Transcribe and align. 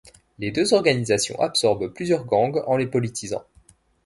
Les 0.39 0.49
deux 0.49 0.73
organisations 0.73 1.39
absorbent 1.39 1.87
plusieurs 1.93 2.25
gangs 2.25 2.63
en 2.65 2.75
les 2.75 2.87
politisant. 2.87 3.43